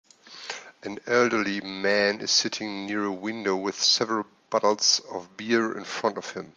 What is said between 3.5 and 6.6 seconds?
with several bottles of beer in front of him